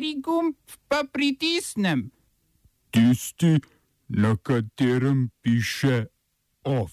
Kateri 0.00 0.20
gumb 0.20 0.54
pa 0.88 1.04
pritisnem? 1.12 2.10
Tisti, 2.90 3.60
na 4.08 4.36
katerem 4.42 5.28
piše 5.42 6.06
OF. 6.64 6.92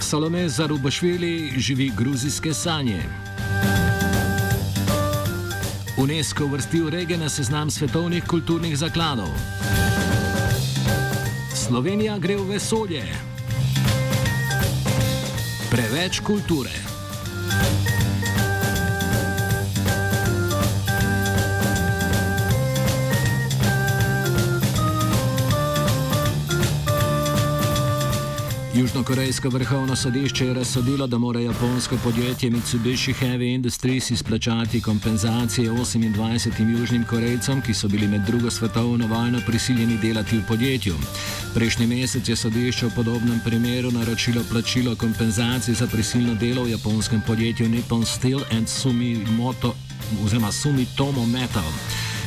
Salome 0.00 0.48
Zarubašvili 0.48 1.52
živi 1.56 1.92
gruzijske 1.96 2.54
sanje. 2.54 3.02
UNESCO 5.98 6.46
vrstil 6.46 6.90
rege 6.90 7.16
na 7.16 7.28
seznam 7.28 7.70
svetovnih 7.70 8.24
kulturnih 8.26 8.76
zakladov. 8.78 9.30
Slovenija 11.54 12.18
gre 12.18 12.36
v 12.36 12.50
vesolje. 12.50 13.06
Preveč 15.70 16.20
kulture. 16.20 16.87
Južnokorejsko 28.98 29.48
vrhovno 29.48 29.96
sodišče 29.96 30.46
je 30.46 30.54
razsodilo, 30.54 31.06
da 31.06 31.18
mora 31.18 31.40
japonsko 31.40 31.96
podjetje 32.04 32.50
Mitsubishi 32.50 33.12
Heavy 33.12 33.54
Industries 33.54 34.10
izplačati 34.10 34.80
kompenzacije 34.80 35.70
28 35.70 36.78
južnim 36.78 37.04
Korejcem, 37.04 37.62
ki 37.62 37.74
so 37.74 37.88
bili 37.88 38.08
med 38.08 38.20
drugo 38.26 38.50
svetovno 38.50 39.06
vojno 39.06 39.40
prisiljeni 39.46 39.98
delati 40.02 40.38
v 40.38 40.42
podjetju. 40.48 40.94
Prejšnji 41.54 41.86
mesec 41.86 42.28
je 42.28 42.36
sodišče 42.36 42.86
v 42.86 42.94
podobnem 42.96 43.40
primeru 43.44 43.90
naročilo 43.90 44.42
plačilo 44.50 44.96
kompenzacij 44.96 45.74
za 45.74 45.86
prisilno 45.86 46.34
delo 46.34 46.62
v 46.62 46.70
japonskem 46.70 47.22
podjetju 47.26 47.68
Nippon 47.68 48.06
Steel 48.06 48.40
and 48.50 48.68
Sumitomo, 48.68 49.54
Sumitomo 50.52 51.26
Metal. 51.26 51.70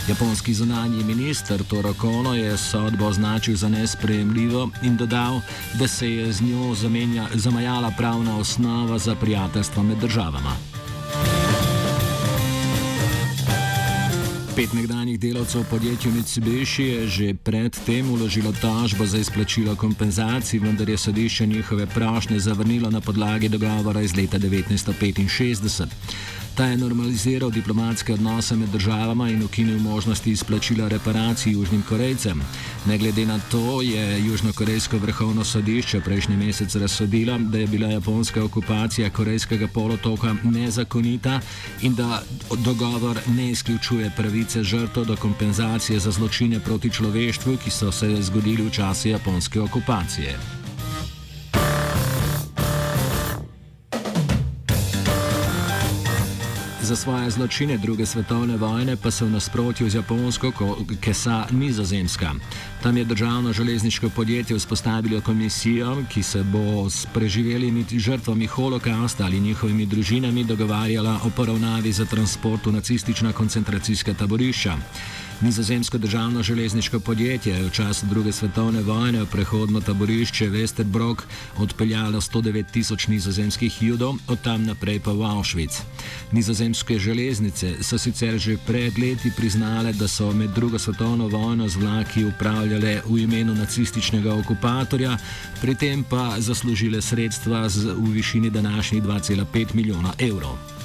Japonski 0.07 0.53
zunanji 0.53 1.03
minister 1.03 1.63
Toro 1.63 1.94
Kono 1.94 2.35
je 2.35 2.57
sodbo 2.57 3.05
označil 3.05 3.55
za 3.55 3.69
nesprejemljivo 3.69 4.69
in 4.83 4.97
dodal, 4.97 5.41
da 5.73 5.88
se 5.88 6.11
je 6.11 6.33
z 6.33 6.41
njo 6.41 6.75
zamenja, 6.75 7.27
zamajala 7.33 7.91
pravna 7.97 8.38
osnova 8.38 8.97
za 8.97 9.16
prijateljstvo 9.16 9.83
med 9.83 9.97
državama. 9.97 10.55
Pet 14.55 14.73
nekdanjih 14.73 15.19
delavcev 15.19 15.61
v 15.61 15.69
podjetju 15.69 16.11
Mitsubishi 16.11 16.83
je 16.83 17.07
že 17.07 17.33
predtem 17.33 18.11
uložilo 18.11 18.52
tožbo 18.52 19.05
za 19.05 19.17
izplačilo 19.17 19.75
kompenzacij, 19.75 20.59
vendar 20.59 20.89
je 20.89 20.97
sodišče 20.97 21.47
njihove 21.47 21.85
prošnje 21.85 22.39
zavrnilo 22.39 22.89
na 22.89 23.02
podlagi 23.02 23.49
dogovora 23.49 24.02
iz 24.02 24.16
leta 24.16 24.39
1965. 24.39 25.85
Ta 26.55 26.66
je 26.66 26.77
normaliziral 26.77 27.52
diplomatske 27.52 28.13
odnose 28.13 28.55
med 28.55 28.69
državama 28.69 29.30
in 29.30 29.44
ukinil 29.44 29.80
možnosti 29.80 30.31
izplačila 30.31 30.88
reparacij 30.88 31.52
Južnim 31.52 31.83
Korejcem. 31.89 32.41
Ne 32.85 32.97
glede 32.97 33.25
na 33.25 33.39
to 33.52 33.81
je 33.81 34.25
Južnokorejsko 34.25 34.97
vrhovno 34.97 35.44
sodišče 35.44 36.02
prejšnji 36.02 36.38
mesec 36.38 36.75
razsodilo, 36.75 37.38
da 37.38 37.57
je 37.57 37.67
bila 37.67 37.88
japonska 37.88 38.44
okupacija 38.44 39.09
Korejskega 39.09 39.67
polotoka 39.67 40.35
nezakonita 40.44 41.39
in 41.81 41.95
da 41.95 42.23
dogovor 42.66 43.19
ne 43.27 43.52
izključuje 43.52 44.11
pravice 44.17 44.63
žrtev 44.63 45.05
do 45.05 45.16
kompenzacije 45.16 45.99
za 45.99 46.11
zločine 46.11 46.59
proti 46.59 46.89
človeštvu, 46.89 47.57
ki 47.63 47.69
so 47.72 47.91
se 47.91 48.22
zgodili 48.22 48.63
v 48.63 48.72
času 48.72 49.09
japonske 49.09 49.61
okupacije. 49.61 50.61
Za 56.92 56.95
svoje 56.95 57.31
zločine 57.31 57.78
druge 57.78 58.03
svetovne 58.06 58.58
vojne 58.59 59.00
pa 59.00 59.11
se 59.11 59.23
v 59.23 59.31
nasprotju 59.31 59.88
z 59.89 59.95
Japonsko 59.95 60.52
kesa 61.00 61.47
nizozemska. 61.52 62.36
Tam 62.84 62.97
je 62.97 63.06
državno 63.08 63.53
železniško 63.53 64.09
podjetje 64.09 64.57
vzpostavilo 64.59 65.22
komisijo, 65.22 66.03
ki 66.12 66.24
se 66.24 66.44
bo 66.44 66.90
s 66.90 67.07
preživelimi 67.13 67.85
žrtvami 67.96 68.47
holokausta 68.47 69.24
ali 69.24 69.40
njihovimi 69.40 69.85
družinami 69.85 70.44
dogovarjala 70.44 71.19
o 71.24 71.29
poravnavi 71.29 71.91
za 71.91 72.06
transport 72.06 72.66
v 72.66 72.72
nacistična 72.72 73.31
koncentracijska 73.34 74.13
taborišča. 74.13 74.75
Nizozemsko 75.41 75.97
državno 75.97 76.44
železniško 76.44 77.00
podjetje 77.00 77.53
je 77.53 77.63
v 77.63 77.69
času 77.69 78.06
druge 78.06 78.31
svetovne 78.31 78.81
vojne 78.81 79.22
v 79.22 79.25
prehodno 79.25 79.81
taborišče 79.81 80.50
Westerbrok 80.50 81.22
odpeljalo 81.57 82.22
109 82.22 82.66
tisoč 82.72 83.07
nizozemskih 83.07 83.81
judov, 83.84 84.16
od 84.28 84.41
tam 84.41 84.66
naprej 84.66 85.00
pa 85.00 85.12
v 85.12 85.25
Auschwitz. 85.25 85.81
Nizozemske 86.31 87.00
železnice 87.00 87.74
so 87.81 87.97
sicer 87.97 88.38
že 88.38 88.57
pred 88.68 89.00
leti 89.00 89.31
priznale, 89.38 89.94
da 89.94 90.07
so 90.07 90.31
med 90.31 90.50
drugo 90.50 90.79
svetovno 90.79 91.28
vojno 91.28 91.68
z 91.68 91.75
vlaki 91.75 92.25
upravljale 92.25 93.02
v 93.06 93.18
imenu 93.18 93.56
nacističnega 93.56 94.34
okupatorja, 94.34 95.18
pri 95.62 95.75
tem 95.75 96.03
pa 96.03 96.35
zaslužile 96.38 97.02
sredstva 97.02 97.68
v 97.97 98.12
višini 98.13 98.50
današnjih 98.50 99.03
2,5 99.03 99.75
milijona 99.75 100.13
evrov. 100.19 100.81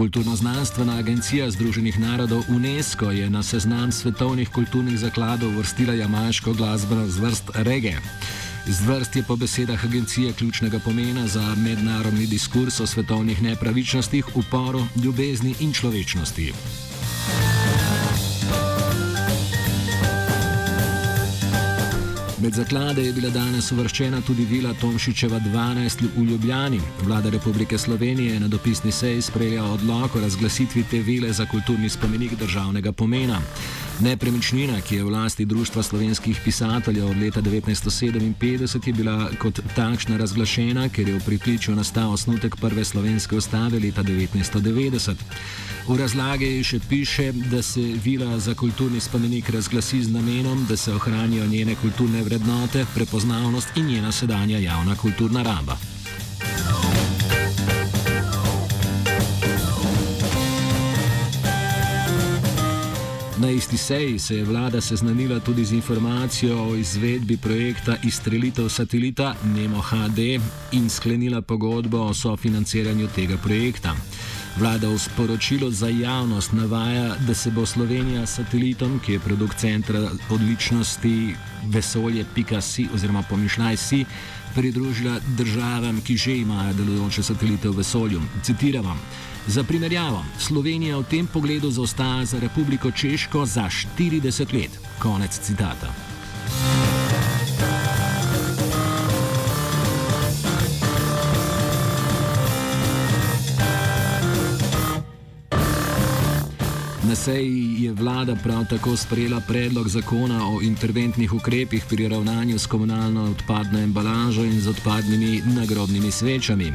Kulturno-znanstvena 0.00 0.96
agencija 0.96 1.50
Združenih 1.50 1.98
narodov 2.00 2.44
UNESCO 2.48 3.10
je 3.10 3.30
na 3.30 3.42
seznam 3.42 3.92
svetovnih 3.92 4.48
kulturnih 4.48 4.98
zakladov 4.98 5.50
vrstila 5.58 5.94
jamaško 5.94 6.52
glasbeno 6.52 7.06
zvrst 7.06 7.50
reggae. 7.54 8.00
Zvrst 8.66 9.16
je 9.16 9.22
po 9.22 9.36
besedah 9.36 9.84
agencije 9.84 10.32
ključnega 10.32 10.78
pomena 10.78 11.26
za 11.26 11.54
mednarodni 11.54 12.26
diskurs 12.26 12.80
o 12.80 12.86
svetovnih 12.86 13.42
nepravičnostih, 13.42 14.36
uporu, 14.36 14.80
ljubezni 15.04 15.54
in 15.60 15.72
človečnosti. 15.72 16.52
Med 22.42 22.54
zaklade 22.54 23.02
je 23.02 23.12
bila 23.12 23.28
danes 23.30 23.66
uvrščena 23.72 24.22
tudi 24.24 24.46
vila 24.48 24.70
Tomšičeva 24.80 25.40
12 25.44 26.06
v 26.16 26.22
Ljubljani. 26.24 26.78
Vlada 27.04 27.28
Republike 27.30 27.78
Slovenije 27.78 28.32
je 28.32 28.40
na 28.40 28.48
dopisni 28.48 28.92
seji 28.92 29.22
sprejela 29.22 29.72
odlog 29.74 30.16
o 30.16 30.20
razglasitvi 30.20 30.84
te 30.90 31.02
vile 31.04 31.32
za 31.32 31.46
kulturni 31.46 31.88
spomenik 31.88 32.38
državnega 32.40 32.92
pomena. 32.92 33.40
Nepremičnina, 34.00 34.80
ki 34.80 34.96
je 34.96 35.04
v 35.04 35.10
lasti 35.12 35.44
Društva 35.44 35.82
slovenskih 35.82 36.40
pisateljev 36.44 37.10
od 37.10 37.16
leta 37.16 37.42
1957, 37.42 38.86
je 38.86 38.92
bila 38.92 39.28
kot 39.38 39.60
takšna 39.76 40.16
razglašena, 40.16 40.88
ker 40.88 41.08
je 41.08 41.18
v 41.18 41.24
prikličju 41.24 41.74
nastal 41.76 42.12
osnutek 42.12 42.56
prve 42.56 42.84
slovenske 42.84 43.36
ustave 43.36 43.78
leta 43.78 44.02
1990. 44.02 45.14
V 45.88 45.98
razlagi 45.98 46.64
še 46.64 46.80
piše, 46.88 47.32
da 47.32 47.62
se 47.62 47.80
vila 48.04 48.38
za 48.38 48.54
kulturni 48.54 49.00
spomenik 49.00 49.50
razglasi 49.50 50.02
z 50.02 50.12
namenom, 50.12 50.64
da 50.68 50.76
se 50.76 50.94
ohranijo 50.94 51.46
njene 51.46 51.74
kulturne 51.74 52.22
vrednote, 52.22 52.86
prepoznavnost 52.94 53.76
in 53.76 53.86
njena 53.86 54.12
sedanja 54.12 54.58
javna 54.58 54.96
kulturna 54.96 55.42
raba. 55.42 55.89
Na 63.40 63.50
isti 63.50 63.76
seji 63.76 64.18
se 64.18 64.36
je 64.36 64.44
vlada 64.44 64.80
seznanila 64.80 65.40
tudi 65.40 65.64
z 65.64 65.72
informacijo 65.72 66.62
o 66.62 66.76
izvedbi 66.76 67.36
projekta 67.36 67.96
izstrelitev 68.04 68.68
satelita 68.68 69.34
Nemo 69.54 69.80
HD 69.80 70.18
in 70.72 70.90
sklenila 70.90 71.42
pogodbo 71.42 71.98
o 71.98 72.14
sofinanciranju 72.14 73.08
tega 73.14 73.36
projekta. 73.36 73.96
Vlada 74.58 74.88
v 74.88 74.98
sporočilu 74.98 75.70
za 75.70 75.88
javnost 75.88 76.52
navaja, 76.52 77.14
da 77.26 77.34
se 77.34 77.50
bo 77.50 77.66
Slovenija 77.66 78.26
s 78.26 78.34
satelitom, 78.34 78.98
ki 78.98 79.12
je 79.12 79.20
produkt 79.20 79.58
centra 79.58 80.10
odličnosti 80.30 81.34
vesolje.si 81.66 82.88
oziroma 82.94 83.22
pomišljaj 83.22 83.76
si, 83.76 84.04
pridružila 84.54 85.20
državam, 85.36 86.00
ki 86.00 86.16
že 86.16 86.36
imajo 86.36 86.72
delujoče 86.72 87.22
satelite 87.22 87.68
v 87.68 87.76
vesolju. 87.76 88.20
Citiram. 88.42 89.00
Za 89.46 89.64
primerjavo, 89.64 90.24
Slovenija 90.38 90.98
v 90.98 91.04
tem 91.10 91.26
pogledu 91.26 91.70
zaostaja 91.70 92.24
za 92.24 92.38
Republiko 92.40 92.90
Češko 92.90 93.46
za 93.46 93.70
40 93.98 94.54
let. 94.54 94.78
Konec 94.98 95.38
citata. 95.38 96.09
Na 107.10 107.16
seji 107.16 107.76
je 107.78 107.92
vlada 107.92 108.36
prav 108.36 108.66
tako 108.70 108.96
sprejela 108.96 109.40
predlog 109.40 109.88
zakona 109.88 110.46
o 110.48 110.60
interventnih 110.62 111.32
ukrepih 111.32 111.84
pri 111.88 112.08
ravnanju 112.08 112.58
s 112.58 112.66
komunalno 112.66 113.24
odpadno 113.24 113.78
embalažo 113.78 114.44
in 114.44 114.60
z 114.60 114.68
odpadnimi 114.68 115.42
nagrobnimi 115.46 116.10
svečami. 116.10 116.72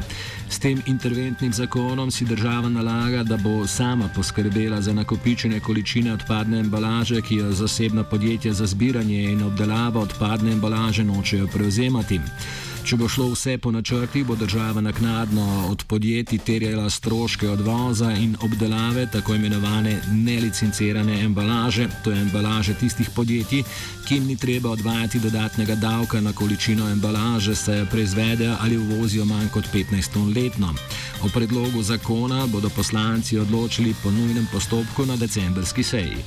S 0.50 0.60
tem 0.60 0.82
interventnim 0.86 1.54
zakonom 1.54 2.12
si 2.12 2.26
država 2.26 2.70
nalaga, 2.70 3.24
da 3.24 3.38
bo 3.38 3.68
sama 3.68 4.10
poskrbela 4.16 4.82
za 4.82 4.94
nakopičene 4.94 5.60
količine 5.60 6.14
odpadne 6.14 6.60
embalaže, 6.60 7.22
ki 7.22 7.36
jo 7.36 7.52
zasebna 7.52 8.04
podjetja 8.04 8.54
za 8.54 8.66
zbiranje 8.66 9.24
in 9.24 9.44
obdelavo 9.44 10.00
odpadne 10.00 10.52
embalaže 10.52 11.04
nočejo 11.04 11.48
prevzemati. 11.48 12.20
Če 12.86 13.00
bo 13.02 13.08
šlo 13.10 13.32
vse 13.32 13.56
po 13.58 13.72
načrti, 13.74 14.22
bo 14.24 14.36
država 14.38 14.82
naknadno 14.82 15.46
od 15.72 15.84
podjetij 15.90 16.38
terjala 16.46 16.90
stroške 16.90 17.50
odvoza 17.50 18.12
in 18.12 18.36
obdelave 18.46 19.08
tako 19.12 19.36
imenovane 19.36 19.96
nelicencirane 20.26 21.22
embalaže, 21.24 21.88
to 22.04 22.12
je 22.12 22.22
embalaže 22.22 22.74
tistih 22.74 23.10
podjetij, 23.16 23.64
ki 24.06 24.16
jim 24.16 24.28
ni 24.28 24.36
treba 24.38 24.70
odvajati 24.70 25.20
dodatnega 25.20 25.76
davka 25.76 26.22
na 26.22 26.34
količino 26.34 26.90
embalaže, 26.92 27.56
se 27.56 27.86
proizvedejo 27.92 28.58
ali 28.62 28.78
uvozijo 28.78 29.26
manj 29.26 29.50
kot 29.54 29.66
15 29.74 30.14
ton 30.14 30.34
letno. 30.36 30.74
O 31.24 31.30
predlogu 31.30 31.84
zakona 31.84 32.48
bodo 32.48 32.70
poslanci 32.70 33.38
odločili 33.38 33.96
po 34.04 34.12
nujnem 34.12 34.48
postopku 34.52 35.06
na 35.06 35.16
decembrski 35.16 35.84
seji. 35.84 36.18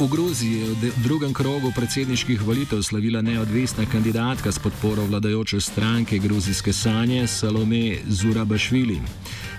V 0.00 0.08
Gruziji 0.08 0.52
je 0.56 0.90
v 0.96 1.02
drugem 1.04 1.32
krogu 1.32 1.72
predsedniških 1.76 2.40
volitev 2.40 2.80
slavila 2.82 3.20
neodvisna 3.22 3.84
kandidatka 3.84 4.52
s 4.52 4.58
podporo 4.58 5.04
vladajoče 5.04 5.60
stranke 5.60 6.18
Gruzijske 6.18 6.72
sanje 6.72 7.26
Salome 7.26 7.98
Zurabašvili. 8.08 9.00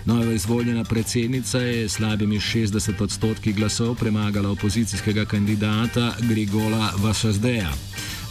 Nova 0.05 0.33
izvoljena 0.33 0.83
predsednica 0.83 1.59
je 1.59 1.89
slabimi 1.89 2.39
60 2.39 3.03
odstotki 3.03 3.53
glasov 3.53 3.95
premagala 3.95 4.49
opozicijskega 4.49 5.25
kandidata 5.25 6.15
Grigola 6.19 6.89
Vasazdeja. 6.97 7.69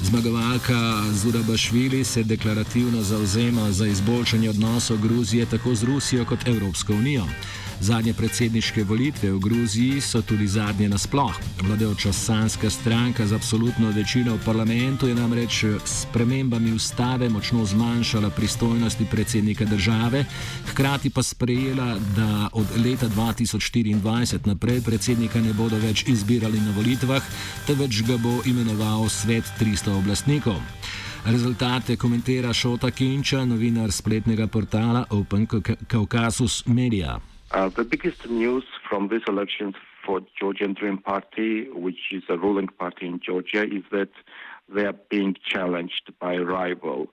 Zmagovalka 0.02 1.02
Zurabašvili 1.12 2.04
se 2.04 2.22
deklarativno 2.22 3.02
zauzema 3.02 3.72
za 3.72 3.86
izboljšanje 3.86 4.50
odnosov 4.50 4.98
Gruzije 4.98 5.46
tako 5.46 5.74
z 5.74 5.84
Rusijo 5.84 6.24
kot 6.24 6.48
Evropsko 6.48 6.92
unijo. 6.92 7.26
Zadnje 7.80 8.12
predsedniške 8.14 8.84
volitve 8.84 9.32
v 9.32 9.38
Gruziji 9.40 10.00
so 10.04 10.20
tudi 10.22 10.44
zadnje 10.44 10.88
nasploh. 10.88 11.32
Vladajoča 11.64 12.12
sanska 12.12 12.70
stranka 12.70 13.26
z 13.26 13.32
absolutno 13.32 13.88
večino 13.90 14.36
v 14.36 14.44
parlamentu 14.44 15.08
je 15.08 15.14
namreč 15.14 15.64
s 15.84 16.04
premembami 16.12 16.72
ustave 16.72 17.28
močno 17.28 17.64
zmanjšala 17.64 18.30
pristojnosti 18.30 19.06
predsednika 19.10 19.64
države, 19.64 20.24
hkrati 20.72 21.10
pa 21.10 21.22
sprejela, 21.22 21.96
da 22.16 22.48
od 22.52 22.66
leta 22.84 23.08
2024 23.08 24.46
naprej 24.46 24.80
predsednika 24.80 25.40
ne 25.40 25.52
bodo 25.52 25.78
več 25.78 26.04
izbirali 26.08 26.60
na 26.60 26.76
volitvah, 26.76 27.22
temveč 27.66 28.02
ga 28.02 28.16
bo 28.16 28.42
imenoval 28.44 29.08
svet 29.08 29.44
300 29.60 29.96
oblastnikov. 29.98 30.60
Rezultate 31.24 31.96
komentira 31.96 32.52
Šota 32.52 32.90
Kinča, 32.90 33.44
novinar 33.44 33.92
spletnega 33.92 34.46
portala 34.46 35.06
Open 35.10 35.46
Caucasus 35.88 36.66
Media. 36.66 37.29
Uh, 37.52 37.68
the 37.68 37.84
biggest 37.84 38.28
news 38.28 38.64
from 38.88 39.08
these 39.08 39.22
elections 39.26 39.74
for 40.04 40.20
Georgian 40.38 40.72
Dream 40.72 40.98
Party, 40.98 41.68
which 41.70 42.12
is 42.12 42.22
a 42.28 42.38
ruling 42.38 42.68
party 42.68 43.06
in 43.06 43.20
Georgia, 43.20 43.64
is 43.64 43.82
that 43.90 44.10
they 44.72 44.84
are 44.86 44.98
being 45.10 45.34
challenged 45.44 46.12
by 46.20 46.34
a 46.34 46.44
rival. 46.44 47.08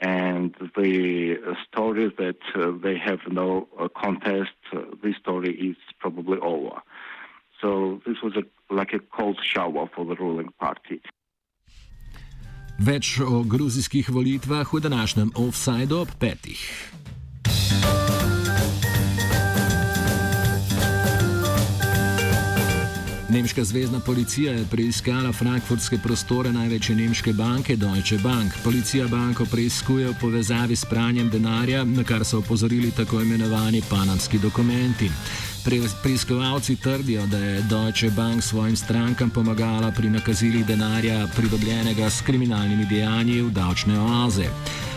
And 0.00 0.54
the 0.76 1.36
story 1.68 2.10
that 2.18 2.38
uh, 2.54 2.72
they 2.82 2.96
have 2.96 3.20
no 3.28 3.68
uh, 3.78 3.88
contest, 3.88 4.56
uh, 4.72 4.82
this 5.02 5.16
story 5.16 5.52
is 5.54 5.76
probably 5.98 6.38
over. 6.38 6.80
So 7.60 8.00
this 8.06 8.16
was 8.22 8.34
a, 8.36 8.74
like 8.74 8.92
a 8.94 9.00
cold 9.00 9.38
shower 9.42 9.90
for 9.94 10.04
the 10.06 10.14
ruling 10.14 10.50
party. 10.58 11.00
Več 12.80 13.18
o 13.20 13.44
gruzijskih 13.44 14.08
volitvah 14.08 14.64
v 14.64 14.80
današnjem 14.80 15.36
offsajdu 15.36 16.00
ob 16.00 16.08
petih. 16.16 16.64
Nemška 23.30 23.64
zvezdna 23.64 24.00
policija 24.00 24.52
je 24.52 24.64
preiskala 24.70 25.32
frankfurtske 25.32 25.98
prostore 25.98 26.52
največje 26.52 26.96
nemške 26.96 27.32
banke 27.32 27.76
Deutsche 27.76 28.18
Bank. 28.18 28.52
Policija 28.64 29.06
banko 29.08 29.44
preiskuje 29.46 30.08
v 30.08 30.14
povezavi 30.20 30.76
s 30.76 30.84
pranjem 30.84 31.30
denarja, 31.30 31.84
na 31.84 32.04
kar 32.04 32.24
so 32.24 32.38
opozorili 32.38 32.90
tako 32.90 33.20
imenovani 33.20 33.82
panamski 33.90 34.38
dokumenti. 34.38 35.10
Preiskovalci 36.02 36.76
trdijo, 36.76 37.26
da 37.26 37.38
je 37.38 37.62
Deutsche 37.62 38.10
Bank 38.10 38.42
svojim 38.42 38.76
strankam 38.76 39.30
pomagala 39.30 39.90
pri 39.90 40.10
nakazilih 40.10 40.66
denarja, 40.66 41.28
pridobljenega 41.36 42.10
s 42.10 42.22
kriminalnimi 42.22 42.86
dejanji 42.90 43.42
v 43.42 43.50
davčne 43.50 44.00
oaze. 44.00 44.50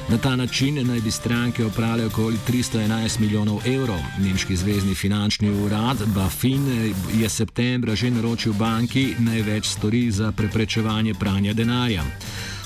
Na 0.10 0.18
ta 0.18 0.36
način 0.36 0.88
naj 0.88 1.02
bi 1.02 1.12
stranke 1.12 1.66
oprale 1.66 2.06
okoli 2.06 2.38
311 2.48 3.20
milijonov 3.20 3.62
evrov. 3.68 4.00
Nemški 4.20 4.56
zvezdni 4.56 4.96
finančni 4.96 5.50
urad 5.50 5.98
Bafin 6.16 6.92
je 7.14 7.30
septembra 7.30 7.96
že 7.96 8.12
naročil 8.12 8.54
banki 8.54 9.16
največ 9.20 9.68
stori 9.68 10.12
za 10.12 10.32
preprečevanje 10.32 11.14
pranja 11.14 11.54
denarja. 11.54 12.04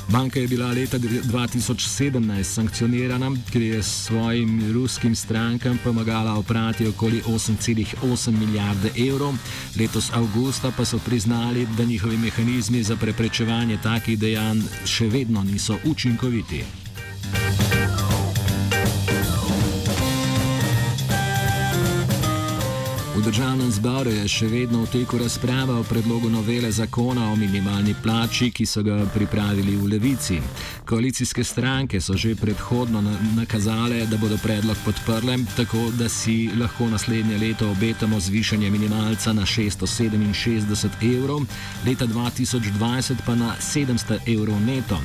Banka 0.10 0.40
je 0.40 0.48
bila 0.48 0.72
leta 0.72 0.98
2017 1.00 2.44
sankcionirana, 2.44 3.32
ker 3.52 3.62
je 3.62 3.84
svojim 3.84 4.74
ruskim 4.74 5.16
strankam 5.16 5.80
pomagala 5.84 6.34
oprati 6.34 6.88
okoli 6.88 7.22
8,8 7.22 8.32
milijarde 8.32 8.92
evrov. 9.10 9.34
Letos 9.80 10.12
avgusta 10.14 10.72
pa 10.78 10.86
so 10.86 11.00
priznali, 11.06 11.68
da 11.78 11.84
njihovi 11.84 12.18
mehanizmi 12.18 12.84
za 12.84 12.96
preprečevanje 12.96 13.78
takih 13.84 14.20
dejanj 14.20 14.62
še 14.86 15.08
vedno 15.08 15.44
niso 15.44 15.78
učinkoviti. 15.86 16.87
V 23.18 23.26
državnem 23.26 23.72
zboru 23.72 24.12
je 24.14 24.28
še 24.30 24.48
vedno 24.48 24.84
v 24.84 24.92
teku 24.94 25.18
razprava 25.18 25.80
o 25.82 25.86
predlogu 25.90 26.30
novele 26.30 26.70
zakona 26.72 27.32
o 27.32 27.36
minimalni 27.36 27.96
plači, 28.04 28.52
ki 28.54 28.66
so 28.66 28.84
ga 28.86 29.00
pripravili 29.10 29.74
v 29.74 29.88
levici. 29.90 30.38
Koalicijske 30.86 31.44
stranke 31.44 31.98
so 32.02 32.14
že 32.14 32.36
predhodno 32.38 33.02
nakazale, 33.34 34.06
da 34.06 34.22
bodo 34.22 34.38
predlog 34.38 34.78
podprle, 34.86 35.40
tako 35.58 35.90
da 35.98 36.10
si 36.10 36.52
lahko 36.60 36.92
naslednje 36.94 37.42
leto 37.42 37.72
obetamo 37.72 38.20
zvišanje 38.20 38.70
minimalca 38.70 39.34
na 39.34 39.50
667 39.50 41.02
evrov, 41.18 41.42
leta 41.90 42.06
2020 42.06 43.26
pa 43.26 43.36
na 43.36 43.56
700 43.58 44.22
evrov 44.30 44.62
neto. 44.62 45.02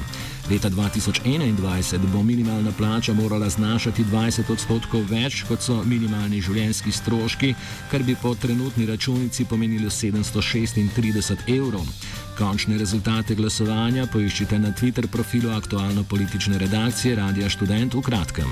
Leta 0.50 0.70
2021 0.70 1.98
bo 2.12 2.22
minimalna 2.22 2.72
plača 2.78 3.12
morala 3.12 3.48
znašati 3.48 4.04
20 4.04 4.52
odstotkov 4.52 5.04
več, 5.10 5.44
kot 5.48 5.62
so 5.62 5.78
minimalni 5.86 6.42
življenjski 6.42 6.92
stroški, 6.92 7.54
kar 7.90 8.02
bi 8.02 8.16
po 8.22 8.34
trenutni 8.34 8.86
računici 8.86 9.44
pomenilo 9.44 9.90
736 9.90 11.46
evrov. 11.46 11.86
Končne 12.38 12.78
rezultate 12.78 13.34
glasovanja 13.34 14.06
poiščite 14.06 14.58
na 14.58 14.74
Twitter 14.74 15.06
profilu 15.06 15.54
aktualno 15.54 16.04
politične 16.04 16.58
redakcije 16.58 17.16
Radia 17.16 17.50
Student 17.50 17.94
v 17.94 18.02
kratkem. 18.02 18.50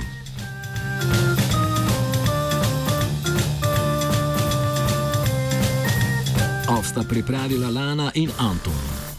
Ovsta 6.70 7.02
pripravila 7.02 7.70
Lana 7.70 8.10
in 8.14 8.30
Anton. 8.38 9.09